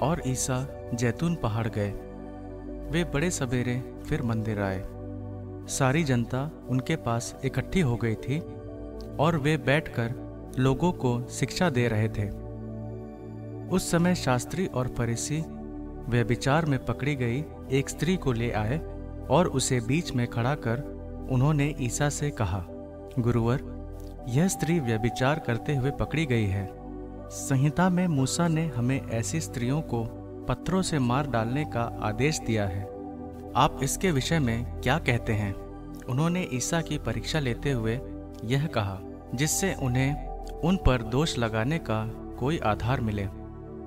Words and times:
और 0.00 0.22
ईसा 0.26 0.90
जैतून 0.94 1.34
पहाड़ 1.34 1.68
गए। 1.68 1.90
वे 2.90 3.04
बड़े 3.04 3.30
सवेरे 3.30 3.94
फिर 4.08 4.22
मंदिर 4.22 4.60
आए। 4.60 4.84
सारी 5.68 6.04
जनता 6.04 6.50
उनके 6.68 6.96
पास 6.96 7.40
इकट्ठी 7.44 7.80
हो 7.80 7.96
गई 7.96 8.14
थी 8.14 8.38
और 9.20 9.36
वे 9.36 9.56
बैठकर 9.56 10.14
लोगों 10.58 10.92
को 10.92 11.26
शिक्षा 11.30 11.70
दे 11.70 11.88
रहे 11.88 12.08
थे। 12.08 12.28
उस 13.68 13.90
समय 13.90 14.14
शास्त्री 14.14 14.66
और 14.66 14.88
फरीसी 14.88 15.44
वे 16.08 16.22
विचार 16.22 16.64
में 16.64 16.84
पकड़ी 16.84 17.14
गई 17.14 17.44
एक 17.72 17.88
स्त्री 17.88 18.16
को 18.16 18.32
ले 18.32 18.50
आए 18.50 18.78
और 19.30 19.46
उसे 19.46 19.80
बीच 19.80 20.12
में 20.12 20.26
खड़ा 20.26 20.54
कर 20.54 20.80
उन्होंने 21.30 21.74
ईसा 21.80 22.08
से 22.08 22.30
कहा, 22.30 22.64
गुरुवर, 23.18 23.60
यह 24.28 24.48
स्त्री 24.48 24.80
व्यभिचार 24.80 25.38
करते 25.38 25.76
हुए 25.76 25.90
पकड़ी 25.90 26.26
गई 26.26 26.46
है। 26.46 26.77
संहिता 27.30 27.88
में 27.88 28.06
मूसा 28.08 28.46
ने 28.48 28.64
हमें 28.66 29.00
ऐसी 29.08 29.40
स्त्रियों 29.40 29.80
को 29.82 30.04
पत्थरों 30.48 30.80
से 30.82 30.98
मार 30.98 31.26
डालने 31.26 31.64
का 31.64 31.82
आदेश 32.02 32.38
दिया 32.40 32.66
है। 32.66 32.82
आप 33.56 33.80
इसके 33.82 34.10
विषय 34.10 34.38
में 34.38 34.80
क्या 34.80 34.98
कहते 34.98 35.32
हैं? 35.32 35.52
उन्होंने 36.04 36.46
ईसा 36.52 36.80
की 36.80 36.98
परीक्षा 36.98 37.38
लेते 37.38 37.72
हुए 37.72 37.98
यह 38.44 38.66
कहा, 38.66 38.98
जिससे 39.34 39.74
उन्हें 39.74 40.28
उन 40.60 40.76
पर 40.76 41.02
दोष 41.02 41.36
लगाने 41.38 41.78
का 41.78 42.04
कोई 42.38 42.58
आधार 42.58 43.00
मिले। 43.00 43.26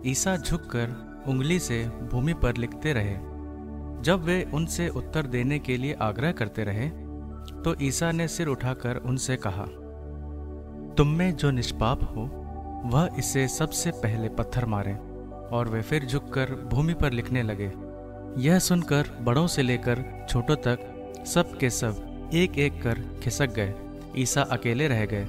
ईसा 0.05 0.35
झुककर 0.37 1.23
उंगली 1.27 1.59
से 1.59 1.83
भूमि 2.11 2.33
पर 2.33 2.57
लिखते 2.57 2.93
रहे। 2.93 3.15
जब 4.03 4.23
वे 4.25 4.43
उनसे 4.53 4.87
उत्तर 4.89 5.27
देने 5.27 5.59
के 5.59 5.77
लिए 5.77 5.93
आग्रह 6.01 6.31
करते 6.31 6.63
रहे 6.63 6.89
तो 7.63 7.75
ईसा 7.81 8.11
ने 8.11 8.27
सिर 8.27 8.47
उठाकर 8.47 8.95
उनसे 8.95 9.35
कहा, 9.37 9.65
तुम 10.95 11.07
में 11.07 11.35
जो 11.35 11.51
निष्पाप 11.51 12.03
हो 12.03 12.27
वह 12.85 13.09
इसे 13.19 13.47
सबसे 13.47 13.91
पहले 13.91 14.29
पत्थर 14.29 14.65
मारे 14.65 14.93
और 15.51 15.69
वे 15.69 15.81
फिर 15.81 16.05
झुककर 16.05 16.51
भूमि 16.51 16.93
पर 16.93 17.11
लिखने 17.11 17.43
लगे। 17.43 17.71
यह 18.37 18.59
सुनकर 18.59 19.17
बड़ों 19.21 19.47
से 19.47 19.61
लेकर 19.61 20.25
छोटों 20.29 20.55
तक 20.55 20.79
सब 21.27 21.57
के 21.57 21.69
सब 21.69 22.29
एक 22.33 22.57
एक 22.57 22.81
कर 22.81 23.19
खिसक 23.23 23.49
गए। 23.53 23.73
ईसा 24.17 24.41
अकेले 24.41 24.87
रह 24.87 25.05
गए 25.05 25.25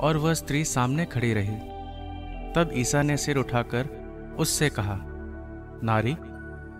और 0.00 0.16
वह 0.16 0.34
स्त्री 0.34 0.64
सामने 0.64 1.04
खड़ी 1.04 1.34
रही। 1.34 1.56
तब 2.54 2.70
ईसा 2.74 3.02
ने 3.02 3.16
सिर 3.16 3.36
उठाकर 3.36 3.88
उससे 4.38 4.68
कहा, 4.68 4.98
नारी, 5.82 6.16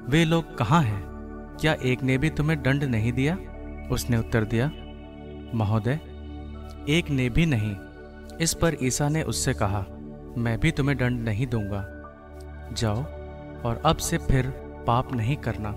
वे 0.08 0.24
लोग 0.24 0.58
कहाँ 0.58 0.82
हैं? 0.82 1.02
क्या 1.60 1.72
एक 1.72 2.02
ने 2.02 2.18
भी 2.18 2.30
तुम्हें 2.30 2.62
दंड 2.62 2.84
नहीं 2.84 3.12
दिया? 3.12 3.38
उसने 3.90 4.16
उत्तर 4.16 4.44
दिया, 4.44 4.70
महोदय, 5.54 6.00
एक 6.88 7.10
ने 7.10 7.28
भी 7.28 7.46
नहीं। 7.46 7.76
इस 8.40 8.54
पर 8.54 8.76
ईसा 8.82 9.08
ने 9.08 9.22
उससे 9.22 9.54
कहा 9.54 9.86
मैं 10.38 10.60
भी 10.60 10.70
तुम्हें 10.70 10.98
दंड 10.98 11.20
नहीं 11.20 11.46
दूँगा। 11.46 11.86
जाओ 12.72 13.02
और 13.62 13.82
अब 13.86 13.96
से 13.96 14.18
फिर 14.18 14.46
पाप 14.86 15.12
नहीं 15.12 15.36
करना। 15.36 15.74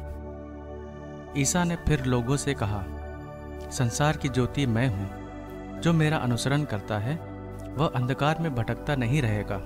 ईसा 1.38 1.64
ने 1.64 1.76
फिर 1.76 2.06
लोगों 2.06 2.38
से 2.38 2.54
कहा, 2.54 2.84
संसार 3.72 4.18
की 4.18 4.30
ज्योति 4.30 4.66
मैं 4.66 4.88
हूँ, 4.88 5.28
जो 5.82 5.94
मेरा 5.94 6.18
अनुसरण 6.18 6.64
करता 6.64 6.98
है, 6.98 7.16
वह 7.76 7.92
अंधकार 7.96 8.40
में 8.40 8.56
भटकता 8.56 8.96
नहीं 8.96 9.22
रहेगा। 9.22 9.58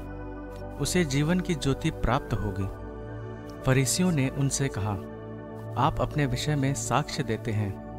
उसे 0.81 1.05
जीवन 1.05 1.39
की 1.39 1.55
ज्योति 1.55 1.89
प्राप्त 1.89 2.33
होगी। 2.33 2.67
फरीसियों 3.64 4.11
ने 4.11 4.30
उनसे 4.30 4.70
कहा, 4.78 4.92
आप 5.88 6.02
अपने 6.02 6.26
विषय 6.26 6.55
में 6.55 6.73
साक्ष्य 6.73 7.23
देते 7.23 7.52
हैं। 7.52 7.92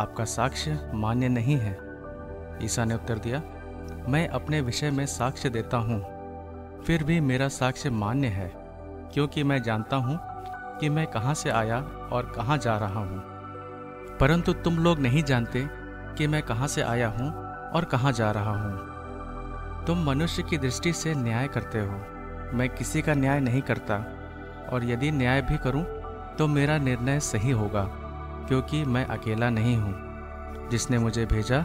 आपका 0.00 0.24
साक्ष्य 0.24 0.90
मान्य 0.94 1.28
नहीं 1.28 1.56
है। 1.56 1.78
ईसा 2.62 2.84
ने 2.84 2.94
उत्तर 2.94 3.18
दिया, 3.18 3.42
मैं 4.08 4.28
अपने 4.28 4.60
विषय 4.60 4.90
में 4.90 5.06
साक्ष्य 5.06 5.50
देता 5.50 5.76
हूँ। 5.76 6.13
फिर 6.86 7.02
भी 7.04 7.20
मेरा 7.20 7.48
साक्ष्य 7.48 7.90
मान्य 7.90 8.26
है, 8.26 8.50
क्योंकि 9.14 9.42
मैं 9.42 9.62
जानता 9.62 9.96
हूँ 9.96 10.18
कि 10.80 10.88
मैं 10.88 11.06
कहाँ 11.06 11.34
से 11.34 11.50
आया 11.50 11.78
और 12.12 12.32
कहाँ 12.36 12.58
जा 12.58 12.76
रहा 12.78 13.00
हूँ। 13.00 13.22
परंतु 14.20 14.52
तुम 14.54 14.78
लोग 14.78 14.98
नहीं 14.98 15.22
जानते 15.22 15.66
कि 16.18 16.26
मैं 16.26 16.42
कहाँ 16.42 16.68
से 16.68 16.82
आया 16.82 17.08
हूँ 17.08 17.32
और 17.70 17.84
कहाँ 17.84 18.12
जा 18.12 18.30
रहा 18.30 18.52
हूँ। 18.58 19.84
तुम 19.86 20.04
मनुष्य 20.04 20.42
की 20.42 20.58
दृष्टि 20.58 20.92
से 20.92 21.14
न्याय 21.14 21.48
करते 21.48 21.80
हो। 21.80 22.00
मैं 22.54 22.68
किसी 22.68 23.02
का 23.02 23.14
न्याय 23.14 23.40
नहीं 23.40 23.62
करता, 23.62 23.96
और 24.72 24.84
यदि 24.84 25.10
न्याय 25.10 25.42
भी 25.42 25.58
करूँ 25.58 25.84
तो 26.38 26.46
मेरा 26.48 26.78
निर्णय 26.78 27.20
सही 27.20 27.50
होगा, 27.50 27.88
क्योंकि 28.48 28.84
मैं 28.84 29.06
अकेला 29.06 29.50
नहीं 29.50 29.76
हूँ। 29.76 30.68
जिसने 30.70 30.98
मुझे 30.98 31.26
भेजा, 31.26 31.64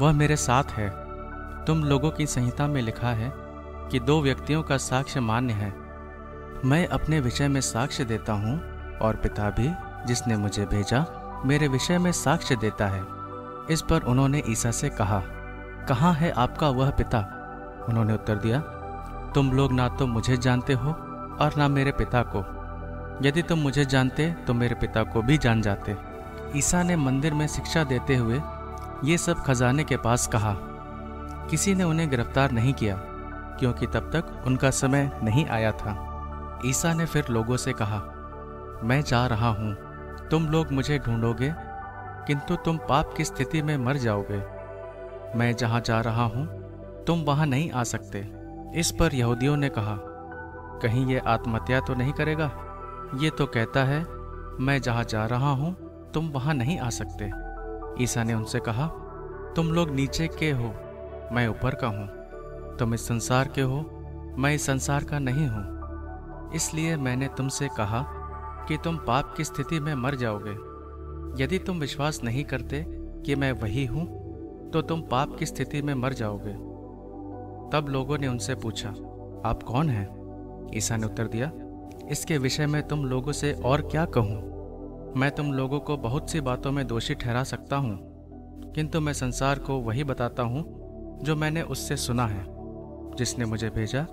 वह 0.00 0.12
मेरे 0.12 0.36
साथ 0.36 0.64
है। 0.64 0.90
तुम 1.64 1.84
लोगों 1.84 2.10
की 2.10 2.26
संहिता 2.26 2.66
में 2.66 2.82
लिखा 2.82 3.08
है 3.08 3.41
कि 3.92 4.00
दो 4.00 4.20
व्यक्तियों 4.22 4.62
का 4.62 4.76
साक्ष्य 4.76 5.20
मान्य 5.20 5.52
है। 5.52 5.68
मैं 6.64 6.86
अपने 6.86 7.20
विषय 7.20 7.48
में 7.48 7.60
साक्ष्य 7.60 8.04
देता 8.04 8.32
हूँ 8.32 8.60
और 8.98 9.16
पिता 9.16 9.50
भी, 9.50 9.68
जिसने 10.06 10.36
मुझे 10.36 10.66
भेजा, 10.66 11.04
मेरे 11.46 11.68
विषय 11.68 11.98
में 11.98 12.12
साक्ष्य 12.12 12.56
देता 12.56 12.86
है। 12.86 13.02
इस 13.70 13.82
पर 13.82 14.02
उन्होंने 14.02 14.42
ईसा 14.48 14.70
से 14.70 14.88
कहा, 14.88 15.22
कहाँ 15.88 16.14
है 16.14 16.30
आपका 16.30 16.68
वह 16.68 16.90
पिता? 16.90 17.18
उन्होंने 17.88 18.14
उत्तर 18.14 18.36
दिया, 18.36 18.60
तुम 19.34 19.52
लोग 19.52 19.72
ना 19.72 19.88
तो 19.88 20.06
मुझे 20.06 20.36
जानते 20.36 20.72
हो 20.72 20.92
और 21.40 21.54
ना 21.58 21.68
मेरे 21.68 21.92
पिता 21.92 22.22
को। 22.22 22.44
यदि 23.28 23.42
तुम 23.42 23.58
मुझे 23.58 23.84
जानते 23.84 24.32
तो 24.46 24.54
मेरे 24.54 24.74
पिता 24.74 25.02
को 25.02 25.22
भी 25.22 25.38
जान 25.38 25.62
जाते। 25.62 25.96
ईसा 26.56 26.82
ने 26.82 26.96
मंदिर 26.96 27.34
में 27.34 27.46
शिक्षा 27.46 27.84
देते 27.84 28.16
हुए 28.16 28.40
ये 29.04 29.18
सब 29.18 29.44
खजाने 29.44 29.84
के 29.84 29.96
पास 29.96 30.26
कहा। 30.26 30.56
किसी 31.50 31.74
ने 31.74 31.84
उन्हें 31.84 32.10
गिरफ़्तार 32.10 32.50
नहीं 32.50 32.72
किया। 32.74 33.08
क्योंकि 33.60 33.86
तब 33.86 34.10
तक 34.14 34.42
उनका 34.46 34.70
समय 34.70 35.10
नहीं 35.22 35.46
आया 35.46 35.72
था। 35.72 36.60
ईसा 36.66 36.92
ने 36.94 37.06
फिर 37.06 37.28
लोगों 37.30 37.56
से 37.56 37.72
कहा, 37.72 37.98
मैं 38.84 39.02
जा 39.02 39.26
रहा 39.26 39.48
हूँ। 39.48 39.74
तुम 40.28 40.46
लोग 40.46 40.72
मुझे 40.72 40.98
ढूंढोगे, 40.98 41.52
किंतु 42.26 42.56
तुम 42.56 42.76
पाप 42.78 43.14
की 43.16 43.24
स्थिति 43.24 43.62
में 43.62 43.76
मर 43.76 43.96
जाओगे। 43.96 44.38
मैं 45.38 45.54
जहाँ 45.56 45.80
जा 45.80 46.00
रहा 46.00 46.24
हूँ, 46.24 46.46
तुम 47.04 47.22
वहाँ 47.22 47.46
नहीं 47.46 47.70
आ 47.70 47.82
सकते। 47.82 48.18
इस 48.80 48.90
पर 48.90 49.14
यहूदियों 49.14 49.56
ने 49.56 49.68
कहा, 49.68 49.96
कहीं 50.82 51.06
ये 51.06 51.18
आत्महत्या 51.18 51.80
तो 51.80 51.94
नहीं 51.94 52.12
करेगा? 52.12 52.50
ये 53.20 53.30
तो 53.30 53.46
कहता 53.46 53.84
है, 53.84 54.04
मैं 54.60 54.80
जहाँ 54.80 55.04
जा 55.04 55.26
रहा 55.26 55.50
हूँ, 55.50 55.74
तुम 56.14 56.28
वहाँ 56.28 56.54
नहीं 56.54 56.78
आ 56.78 56.88
सकते। 56.90 57.30
ईसा 58.02 58.24
ने 58.24 58.34
उनसे 58.34 58.60
कहा, 58.60 58.86
तुम 59.56 59.72
लोग 59.72 59.90
नीचे 59.90 60.28
के 60.28 60.50
हो, 60.50 60.74
मैं 61.32 61.46
ऊपर 61.48 61.74
का 61.74 61.86
हूँ। 61.86 62.21
तुम 62.78 62.94
इस 62.94 63.06
संसार 63.08 63.48
के 63.48 63.62
हो, 63.62 63.80
मैं 64.38 64.54
इस 64.54 64.66
संसार 64.66 65.04
का 65.04 65.18
नहीं 65.18 65.46
हूँ। 65.46 66.50
इसलिए 66.54 66.96
मैंने 66.96 67.28
तुमसे 67.36 67.68
कहा 67.76 68.04
कि 68.68 68.76
तुम 68.84 68.96
पाप 68.96 69.34
की 69.36 69.44
स्थिति 69.44 69.80
में 69.80 69.94
मर 69.94 70.14
जाओगे। 70.14 70.50
यदि 71.42 71.58
तुम 71.58 71.78
विश्वास 71.80 72.20
नहीं 72.24 72.44
करते 72.44 72.84
कि 73.26 73.34
मैं 73.34 73.52
वही 73.52 73.84
हूँ 73.86 74.06
तो 74.72 74.82
तुम 74.82 75.02
पाप 75.02 75.36
की 75.38 75.46
स्थिति 75.46 75.82
में 75.82 75.94
मर 75.94 76.12
जाओगे। 76.12 76.52
तब 77.72 77.86
लोगों 77.88 78.18
ने 78.18 78.28
उनसे 78.28 78.54
पूछा, 78.54 78.88
आप 79.48 79.62
कौन 79.62 79.88
हैं? 79.88 80.08
ईसा 80.76 80.96
ने 80.96 81.06
उत्तर 81.06 81.26
दिया, 81.26 81.50
इसके 82.10 82.38
विषय 82.38 82.66
में 82.66 82.82
तुम 82.88 83.04
लोगों 83.04 83.32
से 83.32 83.52
और 83.54 83.82
क्या 83.82 84.04
कहूँ? 84.16 85.12
मैं 85.16 85.30
तुम 85.30 85.52
लोगों 85.52 85.80
को 85.80 85.96
बहुत 85.96 86.30
सी 86.30 86.40
बातों 86.40 86.72
में 86.72 86.86
दोषी 86.86 87.14
ठहरा 87.14 87.42
सकता 87.44 87.76
हूँ, 87.76 87.96
किंतु 88.74 89.00
मैं 89.00 89.12
संसार 89.12 89.58
को 89.58 89.78
वही 89.80 90.04
बताता 90.04 90.42
हूँ, 90.42 90.64
जो 91.22 91.36
मैंने 91.36 91.62
उससे 91.62 91.96
सुना 91.96 92.26
है। 92.26 92.44
जिसने 93.16 93.44
मुझे 93.44 93.70
भेजा, 93.70 94.06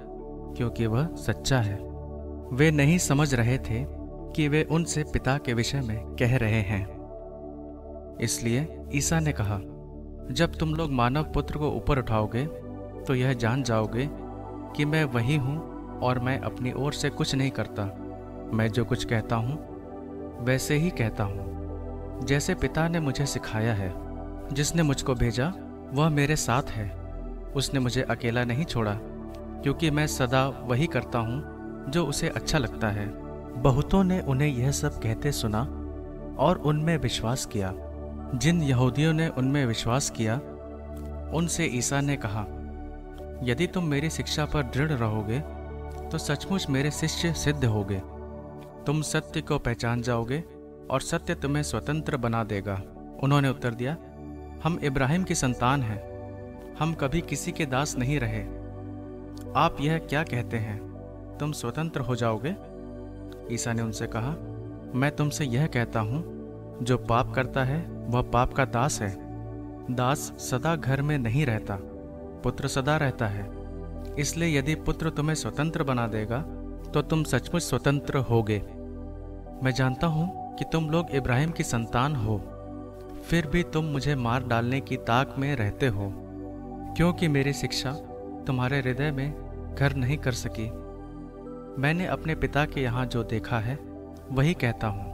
क्योंकि 0.57 0.85
वह 0.85 1.07
सच्चा 1.15 1.59
है। 1.59 1.77
वे 2.53 2.71
नहीं 2.71 2.97
समझ 2.97 3.33
रहे 3.33 3.57
थे 3.57 3.83
कि 4.35 4.47
वे 4.47 4.63
उनसे 4.63 5.03
पिता 5.03 5.37
के 5.37 5.53
विषय 5.53 5.81
में 5.81 5.97
कह 6.15 6.37
रहे 6.37 6.61
हैं। 6.61 6.85
इसलिए 8.21 8.67
ईसा 8.93 9.19
ने 9.19 9.31
कहा, 9.31 9.59
जब 10.31 10.55
तुम 10.59 10.73
लोग 10.75 10.91
मानव 10.91 11.23
पुत्र 11.23 11.57
को 11.57 11.69
ऊपर 11.69 11.99
उठाओगे 11.99 12.45
तो 12.99 13.15
यह 13.15 13.33
जान 13.33 13.63
जाओगे 13.63 14.09
कि 14.75 14.85
मैं 14.85 15.03
वही 15.03 15.35
हूँ 15.35 15.99
और 15.99 16.19
मैं 16.19 16.39
अपनी 16.39 16.71
ओर 16.71 16.93
से 16.93 17.09
कुछ 17.09 17.35
नहीं 17.35 17.51
करता। 17.51 17.85
मैं 18.53 18.67
जो 18.67 18.85
कुछ 18.85 19.05
कहता 19.05 19.35
हूँ, 19.35 19.57
वैसे 20.45 20.75
ही 20.75 20.89
कहता 20.89 21.23
हूँ। 21.23 22.25
जैसे 22.25 22.55
पिता 22.55 22.87
ने 22.87 22.99
मुझे 22.99 23.25
सिखाया 23.25 23.73
है, 23.73 23.93
जिसने 24.53 24.83
मुझको 24.83 25.15
भेजा, 25.15 25.53
वह 25.93 26.09
मेरे 26.09 26.35
साथ 26.35 26.63
है। 26.63 26.98
उसने 27.55 27.79
मुझे 27.79 28.01
अकेला 28.01 28.43
नहीं 28.43 28.65
छोड़ा, 28.65 28.93
क्योंकि 29.63 29.89
मैं 29.91 30.05
सदा 30.07 30.47
वही 30.63 30.87
करता 30.87 31.19
हूँ 31.19 31.91
जो 31.91 32.05
उसे 32.05 32.29
अच्छा 32.29 32.57
लगता 32.57 32.87
है। 32.87 33.07
बहुतों 33.61 34.03
ने 34.03 34.19
उन्हें 34.21 34.47
यह 34.49 34.71
सब 34.71 34.99
कहते 34.99 35.31
सुना 35.31 35.61
और 36.39 36.61
उनमें 36.65 36.97
विश्वास 36.97 37.45
किया। 37.45 37.73
जिन 38.35 38.61
यहूदियों 38.63 39.13
ने 39.13 39.27
उनमें 39.27 39.65
विश्वास 39.65 40.09
किया, 40.09 40.35
उनसे 41.33 41.65
ईसा 41.67 42.01
ने 42.01 42.17
कहा, 42.17 42.45
यदि 43.43 43.67
तुम 43.67 43.85
मेरी 43.85 44.09
शिक्षा 44.09 44.45
पर 44.45 44.63
दृढ़ 44.65 44.91
रहोगे 44.91 45.39
तो 46.09 46.17
सचमुच 46.17 46.69
मेरे 46.69 46.91
शिष्य 46.91 47.33
सिद्ध 47.33 47.65
होगे। 47.65 48.01
तुम 48.85 49.01
सत्य 49.01 49.41
को 49.41 49.57
पहचान 49.59 50.01
जाओगे 50.01 50.43
और 50.91 51.01
सत्य 51.01 51.35
तुम्हें 51.35 51.63
स्वतंत्र 51.63 52.17
बना 52.17 52.43
देगा। 52.43 52.81
उन्होंने 53.23 53.49
उत्तर 53.49 53.73
दिया, 53.73 53.95
हम 54.63 54.79
इब्राहिम 54.83 55.23
की 55.23 55.35
संतान 55.35 55.81
हैं। 55.81 55.99
हम 56.79 56.93
कभी 56.93 57.19
किसी 57.21 57.51
के 57.51 57.65
दास 57.65 57.95
नहीं 57.97 58.19
रहे। 58.19 58.41
आप 59.55 59.77
यह 59.81 59.97
क्या 59.99 60.21
कहते 60.23 60.57
हैं? 60.57 60.77
तुम 61.39 61.51
स्वतंत्र 61.51 62.01
हो 62.01 62.15
जाओगे? 62.15 62.55
ईसा 63.51 63.73
ने 63.73 63.81
उनसे 63.81 64.07
कहा, 64.07 64.29
मैं 64.95 65.09
तुमसे 65.15 65.45
यह 65.45 65.65
कहता 65.67 65.99
हूँ, 65.99 66.21
जो 66.81 66.97
पाप 66.99 67.33
करता 67.33 67.63
है, 67.63 67.79
वह 68.07 68.21
पाप 68.23 68.53
का 68.53 68.65
दास 68.65 69.01
है। 69.01 69.09
दास 69.91 70.19
सदा 70.41 70.75
घर 70.75 71.01
में 71.01 71.17
नहीं 71.17 71.45
रहता, 71.45 71.77
पुत्र 72.43 72.67
सदा 72.67 72.95
रहता 72.97 73.27
है। 73.27 73.47
इसलिए 74.19 74.57
यदि 74.57 74.75
पुत्र 74.75 75.09
तुम्हें 75.09 75.35
स्वतंत्र 75.35 75.83
बना 75.83 76.07
देगा 76.07 76.41
तो 76.93 77.01
तुम 77.01 77.23
सचमुच 77.23 77.63
स्वतंत्र 77.63 78.17
होगे। 78.29 78.61
मैं 79.63 79.71
जानता 79.71 80.07
हूँ 80.07 80.55
कि 80.57 80.65
तुम 80.71 80.89
लोग 80.89 81.11
इब्राहिम 81.11 81.51
की 81.51 81.63
संतान 81.63 82.15
हो, 82.15 82.37
फिर 83.23 83.47
भी 83.47 83.63
तुम 83.63 83.85
मुझे 83.85 84.15
मार 84.15 84.43
डालने 84.43 84.81
की 84.81 84.97
ताक 85.03 85.35
में 85.37 85.55
रहते 85.55 85.87
हो। 85.89 86.11
क्योंकि 86.97 87.27
मेरी 87.27 87.53
शिक्षा 87.53 87.91
तुम्हारे 88.47 88.79
हृदय 88.79 89.11
में 89.11 89.75
घर 89.75 89.95
नहीं 89.95 90.17
कर 90.17 90.31
सकी। 90.31 90.69
मैंने 91.81 92.05
अपने 92.05 92.35
पिता 92.35 92.65
के 92.65 92.81
यहाँ 92.81 93.05
जो 93.05 93.23
देखा 93.23 93.59
है, 93.59 93.75
वही 94.31 94.53
कहता 94.53 94.87
हूँ। 94.87 95.07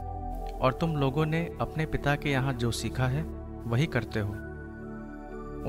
और 0.52 0.72
तुम 0.72 0.96
लोगों 0.96 1.26
ने 1.26 1.44
अपने 1.60 1.86
पिता 1.86 2.14
के 2.16 2.30
यहाँ 2.30 2.52
जो 2.52 2.70
सीखा 2.70 3.06
है, 3.06 3.22
वही 3.66 3.86
करते 3.86 4.20
हो। 4.20 4.32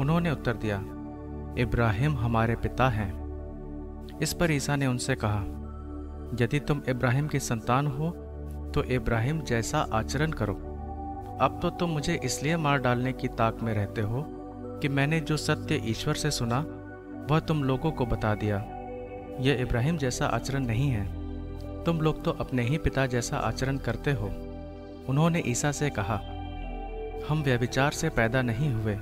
उन्होंने 0.01 0.31
उत्तर 0.31 0.53
दिया, 0.53 0.77
इब्राहिम 1.61 2.17
हमारे 2.17 2.55
पिता 2.55 2.87
हैं। 2.89 4.19
इस 4.21 4.33
पर 4.33 4.51
ईसा 4.51 4.75
ने 4.75 4.87
उनसे 4.87 5.15
कहा, 5.15 5.43
यदि 6.41 6.59
तुम 6.59 6.81
इब्राहिम 6.89 7.27
की 7.27 7.39
संतान 7.39 7.87
हो 7.87 8.09
तो 8.75 8.83
इब्राहिम 8.83 9.41
जैसा 9.41 9.79
आचरण 9.93 10.31
करो। 10.31 10.53
अब 11.41 11.59
तो 11.61 11.69
तुम 11.69 11.89
मुझे 11.89 12.19
इसलिए 12.23 12.57
मार 12.57 12.79
डालने 12.79 13.13
की 13.13 13.27
ताक 13.27 13.61
में 13.63 13.73
रहते 13.73 14.01
हो 14.01 14.21
कि 14.81 14.89
मैंने 14.89 15.19
जो 15.19 15.37
सत्य 15.37 15.81
ईश्वर 15.85 16.15
से 16.15 16.31
सुना, 16.31 16.59
वह 17.29 17.39
तुम 17.39 17.63
लोगों 17.63 17.91
को 17.91 18.05
बता 18.05 18.33
दिया। 18.35 18.57
यह 19.41 19.61
इब्राहिम 19.61 19.97
जैसा 19.97 20.25
आचरण 20.27 20.65
नहीं 20.65 20.89
है। 20.89 21.83
तुम 21.83 22.01
लोग 22.01 22.23
तो 22.23 22.31
अपने 22.39 22.63
ही 22.63 22.77
पिता 22.77 23.05
जैसा 23.05 23.37
आचरण 23.39 23.77
करते 23.77 24.11
हो। 24.11 24.27
उन्होंने 25.09 25.43
ईसा 25.47 25.71
से 25.71 25.89
कहा, 25.89 26.15
हम 27.29 27.41
व्यविचार 27.43 27.91
से 27.91 28.09
पैदा 28.09 28.41
नहीं 28.41 28.71
हुए। 28.73 28.95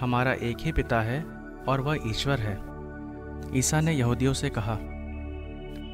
हमारा 0.00 0.32
एक 0.42 0.60
ही 0.60 0.72
पिता 0.72 1.00
है 1.00 1.24
और 1.68 1.80
वह 1.80 2.08
ईश्वर 2.08 2.40
है। 2.40 2.58
ईसा 3.58 3.80
ने 3.80 3.92
यहूदियों 3.92 4.32
से 4.34 4.50
कहा, 4.50 4.78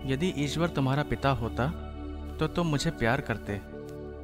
यदि 0.06 0.32
ईश्वर 0.38 0.68
तुम्हारा 0.68 1.02
पिता 1.04 1.30
होता 1.32 1.66
तो 2.38 2.46
तुम 2.46 2.66
मुझे 2.66 2.90
प्यार 2.92 3.20
करते, 3.20 3.60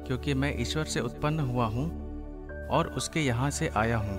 क्योंकि 0.07 0.33
मैं 0.33 0.53
ईश्वर 0.61 0.85
से 0.85 0.99
उत्पन्न 0.99 1.39
हुआ 1.41 1.65
हूँ 1.67 1.87
और 2.69 2.87
उसके 2.97 3.19
यहाँ 3.19 3.49
से 3.51 3.67
आया 3.75 3.97
हूँ। 3.97 4.17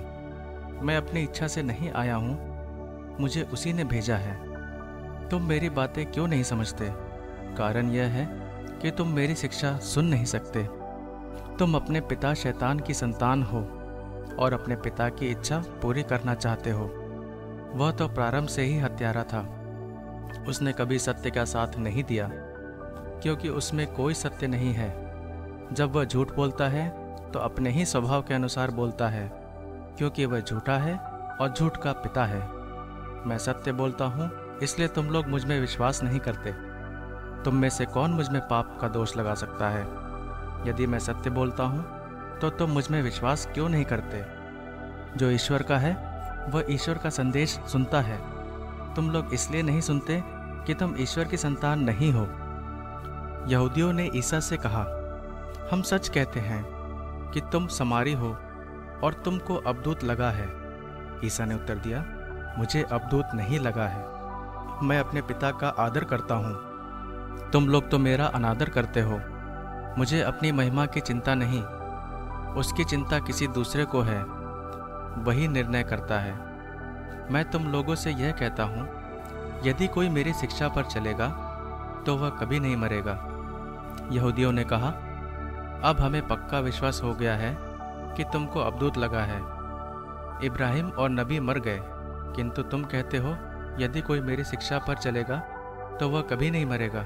मैं 0.83 0.97
अपनी 0.97 1.23
इच्छा 1.23 1.47
से 1.47 1.63
नहीं 1.63 1.91
आया 1.91 2.15
हूँ। 2.15 3.17
मुझे 3.21 3.43
उसी 3.43 3.73
ने 3.73 3.85
भेजा 3.85 4.17
है। 4.17 5.29
तुम 5.29 5.43
मेरी 5.43 5.69
बातें 5.71 6.05
क्यों 6.07 6.27
नहीं 6.29 6.43
समझते? 6.43 6.89
कारण 7.57 7.91
यह 7.91 8.07
है 8.07 8.27
कि 8.83 8.91
तुम 8.91 9.09
मेरी 9.09 9.35
शिक्षा 9.35 9.77
सुन 9.79 10.05
नहीं 10.05 10.25
सकते। 10.25 10.63
तुम 11.59 11.75
अपने 11.75 12.01
पिता 12.01 12.35
शैतान 12.35 12.81
की 12.81 12.95
संतान 12.95 13.43
हो 13.43 13.61
और 14.39 14.53
अपने 14.53 14.77
पिता 14.77 15.09
की 15.09 15.31
इच्छा 15.31 15.63
पूरी 15.83 16.03
करना 16.03 16.35
चाहते 16.35 16.71
हो। 16.71 16.85
वह 17.75 17.91
तो 17.91 18.09
प्रारंभ 18.09 18.49
से 18.49 18.63
ही 18.63 18.79
हत्यारा 18.79 19.23
था। 19.23 19.41
उसने 20.49 20.73
कभी 20.73 20.99
सत्य 20.99 21.31
का 21.31 21.45
साथ 21.45 21.79
नहीं 21.79 22.05
दिया, 22.05 22.29
क्योंकि 23.23 23.49
उसमें 23.49 23.87
कोई 23.95 24.15
सत्य 24.15 24.47
नहीं 24.47 24.73
है। 24.75 24.89
जब 25.73 25.93
वह 25.93 26.05
झूठ 26.05 26.35
बोलता 26.35 26.69
है 26.69 26.89
तो 27.33 27.39
अपने 27.39 27.71
ही 27.71 27.85
स्वभाव 27.85 28.23
के 28.23 28.35
अनुसार 28.35 28.71
बोलता 28.71 29.09
है। 29.09 29.44
क्योंकि 29.99 30.27
वह 30.27 30.41
झूठा 30.41 30.77
है 30.79 30.97
और 31.41 31.53
झूठ 31.53 31.77
का 31.77 31.93
पिता 31.95 32.25
है। 32.25 32.41
मैं 33.27 33.39
सत्य 33.39 33.73
बोलता 33.73 34.05
हूँ, 34.05 34.31
इसलिए 34.63 34.89
तुम 34.89 35.07
लोग 35.07 35.29
मुझमें 35.29 35.61
विश्वास 35.61 36.03
नहीं 36.03 36.21
करते। 36.21 36.53
तुम 37.45 37.55
में 37.55 37.69
से 37.71 37.85
कौन 37.87 38.11
मुझमें 38.11 38.41
पाप 38.49 38.77
का 38.81 38.89
दोष 38.89 39.17
लगा 39.17 39.35
सकता 39.35 39.69
है? 39.69 39.83
यदि 40.69 40.87
मैं 40.87 40.99
सत्य 40.99 41.31
बोलता 41.31 41.65
हूँ 41.65 42.39
तो 42.41 42.51
तुम 42.51 42.71
मुझमें 42.71 43.01
विश्वास 43.03 43.47
क्यों 43.55 43.69
नहीं 43.69 43.85
करते? 43.85 44.25
जो 45.19 45.31
ईश्वर 45.31 45.63
का 45.63 45.77
है, 45.79 45.93
वह 46.51 46.65
ईश्वर 46.71 46.99
का 46.99 47.11
संदेश 47.11 47.59
सुनता 47.69 48.01
है। 48.01 48.19
तुम 48.95 49.11
लोग 49.11 49.35
इसलिए 49.35 49.63
नहीं 49.63 49.81
सुनते 49.81 50.21
कि 50.67 50.75
तुम 50.75 50.95
ईश्वर 50.99 51.25
की 51.25 51.37
संतान 51.37 51.81
नहीं 51.81 52.13
हो। 52.13 52.27
यहूदियों 53.49 53.93
ने 53.93 54.11
ईसा 54.15 54.41
से 54.41 54.57
कहा, 54.57 54.83
हम 55.73 55.83
सच 55.83 56.09
कहते 56.09 56.41
हैं 56.41 56.65
कि 57.33 57.41
तुम 57.53 57.67
समारी 57.69 58.13
हो 58.13 58.37
और 59.05 59.15
तुमको 59.15 59.57
अबदूत 59.57 60.05
लगा 60.05 60.31
है। 60.31 60.49
ईसा 61.25 61.45
ने 61.45 61.55
उत्तर 61.55 61.79
दिया, 61.79 62.05
मुझे 62.59 62.83
अबदूत 62.83 63.35
नहीं 63.35 63.59
लगा 63.61 63.87
है। 63.89 64.03
मैं 64.83 64.99
अपने 64.99 65.23
पिता 65.23 65.51
का 65.51 65.69
आदर 65.79 66.05
करता 66.05 66.35
हूँ। 66.35 67.51
तुम 67.51 67.69
लोग 67.69 67.91
तो 67.91 67.99
मेरा 67.99 68.27
अनादर 68.27 68.69
करते 68.69 69.01
हो। 69.01 69.21
मुझे 69.99 70.21
अपनी 70.21 70.53
महिमा 70.53 70.87
की 70.87 71.01
चिंता 71.01 71.35
नहीं। 71.35 71.63
उसकी 72.55 72.85
चिंता 72.85 73.19
किसी 73.19 73.47
दूसरे 73.49 73.85
को 73.85 74.01
है। 74.01 74.23
वही 75.25 75.49
निर्णय 75.49 75.83
करता 75.83 76.19
है। 76.19 76.33
मैं 77.33 77.45
तुम 77.51 77.67
लोगों 77.69 77.95
से 77.95 78.11
यह 78.11 78.33
कहता 78.33 78.63
हूँ, 78.63 78.89
यदि 79.65 79.87
कोई 79.87 80.09
मेरी 80.09 80.33
शिक्षा 80.33 80.69
पर 80.69 80.85
चलेगा 80.85 81.29
तो 82.07 82.17
वह 82.17 82.31
कभी 82.31 82.61
नहीं 82.61 82.77
मरेगा। 82.77 83.13
यहूदियों 84.13 84.53
ने 84.53 84.65
कहा, 84.65 84.89
अब 85.85 86.01
हमें 86.01 86.27
पक्का 86.29 86.61
विश्वास 86.61 87.01
हो 87.05 87.15
गया 87.15 87.35
है 87.37 87.53
कि 88.17 88.25
तुमको 88.25 88.61
अबदूत 88.61 88.99
लगा 88.99 89.23
है। 89.23 89.39
इब्राहिम 90.47 90.89
और 90.89 91.11
नबी 91.11 91.41
मर 91.41 91.59
गए, 91.59 91.81
किंतु 92.37 92.63
तुम 92.63 92.85
कहते 92.85 93.19
हो, 93.19 93.37
यदि 93.81 94.01
कोई 94.01 94.21
मेरी 94.21 94.45
शिक्षा 94.45 94.79
पर 94.79 94.97
चलेगा 94.97 95.39
तो 96.01 96.09
वह 96.09 96.23
कभी 96.23 96.51
नहीं 96.51 96.67
मरेगा। 96.67 97.05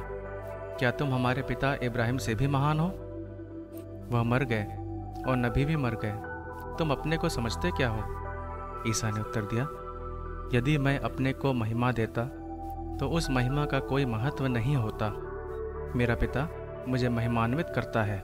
क्या 0.79 0.91
तुम 0.91 1.13
हमारे 1.13 1.43
पिता 1.43 1.75
इब्राहिम 1.83 2.19
से 2.19 2.35
भी 2.35 2.47
महान 2.47 2.81
हो? 2.81 2.87
वह 4.13 4.23
मर 4.23 4.45
गए 4.45 4.65
और 5.23 5.37
नबी 5.37 5.65
भी 5.65 5.77
मर 5.77 5.95
गए। 6.05 6.13
तुम 6.79 6.91
अपने 6.91 7.17
को 7.17 7.29
समझते 7.29 7.71
क्या 7.71 7.89
हो? 7.89 8.03
ईसा 8.87 9.11
ने 9.11 9.21
उत्तर 9.21 9.45
दिया, 9.45 9.65
यदि 10.55 10.77
मैं 10.79 10.99
अपने 11.01 11.33
को 11.33 11.53
महिमा 11.53 11.93
देता 11.93 12.25
तो 13.01 13.09
उस 13.09 13.29
महिमा 13.31 13.65
का 13.65 13.79
कोई 13.81 14.05
महत्व 14.07 14.47
नहीं 14.47 14.77
होता। 14.77 15.09
मेरा 15.97 16.15
पिता 16.15 16.49
मुझे 16.89 17.09
महिमान्वित 17.09 17.67
करता 17.75 18.03
है। 18.03 18.19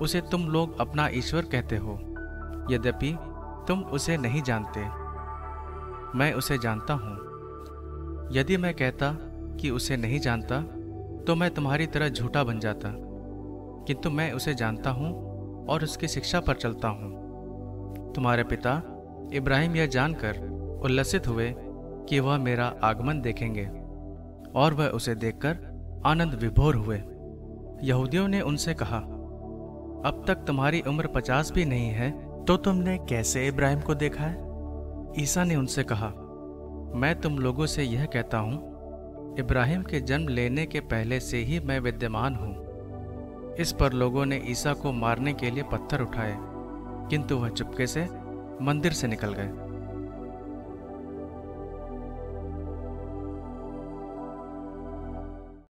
उसे 0.00 0.20
तुम 0.30 0.48
लोग 0.48 0.78
अपना 0.80 1.08
ईश्वर 1.14 1.44
कहते 1.52 1.76
हो। 1.76 1.98
यद्यपि 2.70 3.12
तुम 3.68 3.82
उसे 3.90 4.16
नहीं 4.16 4.42
जानते, 4.42 4.80
मैं 6.18 6.32
उसे 6.34 6.58
जानता 6.58 6.94
हूँ। 6.94 8.28
यदि 8.32 8.56
मैं 8.56 8.72
कहता 8.74 9.10
कि 9.60 9.70
उसे 9.70 9.96
नहीं 9.96 10.18
जानता 10.20 10.60
तो 11.26 11.34
मैं 11.34 11.50
तुम्हारी 11.50 11.86
तरह 11.86 12.08
झूठा 12.08 12.42
बन 12.44 12.60
जाता, 12.60 12.92
किंतु 13.86 14.10
मैं 14.10 14.30
उसे 14.32 14.54
जानता 14.54 14.90
हूँ 14.90 15.66
और 15.66 15.84
उसकी 15.84 16.08
शिक्षा 16.08 16.40
पर 16.40 16.54
चलता 16.56 16.88
हूँ। 16.88 18.12
तुम्हारे 18.14 18.44
पिता 18.44 18.72
इब्राहिम 19.32 19.76
यह 19.76 19.86
जानकर 19.88 20.38
उल्लसित 20.84 21.26
हुए 21.28 21.52
कि 22.08 22.20
वह 22.20 22.38
मेरा 22.38 22.74
आगमन 22.84 23.20
देखेंगे, 23.20 23.66
और 24.54 24.74
वह 24.74 24.88
उसे 24.90 25.14
देखकर 25.16 26.02
आनंद 26.06 26.34
विभोर 26.34 26.76
हुए। 26.76 26.96
यहूदियों 27.82 28.26
ने 28.28 28.40
उनसे 28.42 28.74
कहा 28.74 28.98
अब 30.06 30.24
तक 30.28 30.44
तुम्हारी 30.46 30.80
उम्र 30.80 31.06
पचास 31.06 31.50
भी 31.52 31.64
नहीं 31.64 31.90
है 31.90 32.10
तो 32.44 32.56
तुमने 32.56 32.96
कैसे 33.08 33.46
इब्राहिम 33.48 33.80
को 33.80 33.94
देखा 33.94 34.24
है? 34.24 35.22
ईसा 35.22 35.44
ने 35.44 35.56
उनसे 35.56 35.82
कहा, 35.82 36.08
मैं 36.94 37.14
तुम 37.20 37.38
लोगों 37.38 37.66
से 37.66 37.82
यह 37.82 38.04
कहता 38.04 38.38
हूँ, 38.38 39.36
इब्राहिम 39.38 39.82
के 39.82 40.00
जन्म 40.00 40.28
लेने 40.28 40.66
के 40.66 40.80
पहले 40.82 41.20
से 41.20 41.38
ही 41.38 41.60
मैं 41.60 41.78
विद्यमान 41.80 42.34
हूँ। 42.34 43.56
इस 43.56 43.72
पर 43.72 43.92
लोगों 43.92 44.24
ने 44.26 44.42
ईसा 44.48 44.72
को 44.72 44.92
मारने 44.92 45.32
के 45.32 45.50
लिए 45.50 45.62
पत्थर 45.62 46.02
उठाए, 46.02 46.36
किंतु 47.10 47.36
वह 47.36 47.48
चुपके 47.48 47.86
से 47.86 48.08
मंदिर 48.62 48.92
से 48.92 49.08
निकल 49.08 49.34
गए। 49.34 49.48